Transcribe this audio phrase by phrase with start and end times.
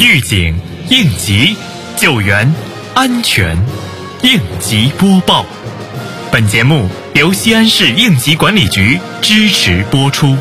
[0.00, 0.54] 预警、
[0.90, 1.56] 应急、
[1.96, 2.52] 救援、
[2.94, 3.56] 安全，
[4.22, 5.46] 应急播报。
[6.30, 10.36] 本节目由西安市应急管理局支持播出。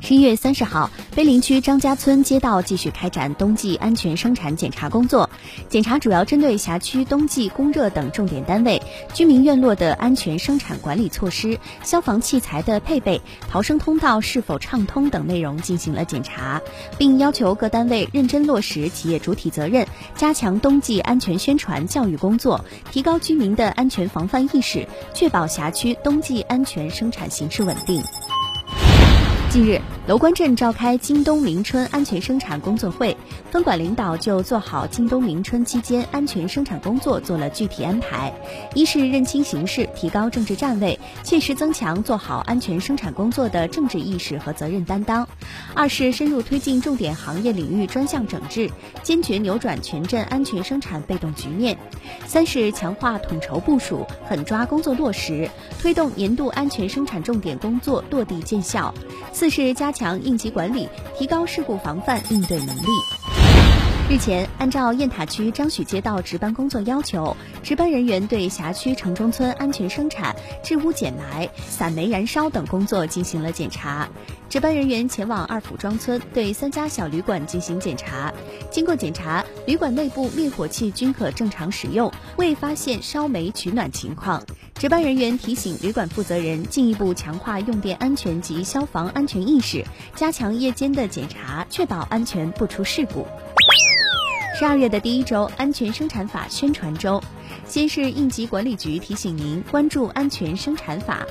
[0.00, 5.28] 十一月三十号，碑林区张家村街道继续开展冬季安全生产检查工作。
[5.68, 8.80] 检查主要针对辖区冬季供热等重点单位、
[9.12, 13.20] 居民院落的安全生产管理措施、消防器材的配备、
[13.50, 16.62] 逃生通道是否畅通等内容进行了检查，
[16.96, 19.86] 并要求各单位认真落实企业主体责任，
[20.16, 28.02] 加强冬季安全宣传教育工作，提高居民的安全防范意识，确保辖区冬季安全生产形势稳定。
[29.52, 33.14] 近日，楼观镇召开京东明春安全生产工作会，
[33.50, 38.32] 分管领导就做好京东明春期间安全生产工作做了具体安排：
[38.74, 45.26] 一是认清形势，提高政治站位，切实增强做好安全生产工作的政治意识和责任担当；
[45.74, 48.70] 二是深入推进重点行业领域专项整治，
[49.02, 51.76] 坚决扭转全镇安全生产被动局面；
[52.26, 55.46] 三是强化统筹部署，狠抓工作落实，
[55.78, 58.94] 推动年度安全生产重点工作落地见效。
[59.42, 62.86] 四是加强应急管理，提高事故防范应对能力。
[64.08, 74.08] 日前，按照雁塔区张许街道值班工作要求，值班人员对辖区城中村安全生产、治污减霾、散煤燃烧等工作进行了检查。
[74.48, 78.32] 值班人员前往二府庄村，对三家小旅馆进行检查。
[78.72, 84.42] 经过检查，旅馆内部灭火器均可正常使用，未发现烧煤取暖情况。
[84.74, 89.84] 值班人员提醒旅馆负责人进一步强化用电安全及消防安全意识，
[90.16, 93.26] 加强夜间的检查，确保安全不出事故。
[94.58, 97.22] 十二月的第一周，安全生产法宣传周，
[97.68, 101.26] 先是应急管理局提醒您关注安全生产法。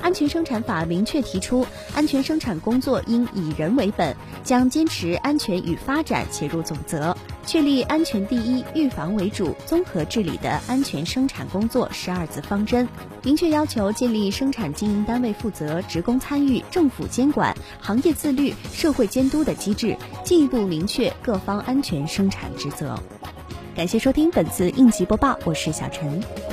[0.00, 12.88] 安全生产法明确提出，安全生产工作应以人为本，将坚持安全与发展写入总则，确立安全第一、预防为主、综合治理的安全生产工作十二字方针，
[13.22, 22.98] 明确要求建立生产经营单位负责、职工参与、政府监管、行业自律、社会监督的机制，进一步明确各方安全生产职责。
[23.76, 26.49] 感谢收听本次应急播报，我是小陈。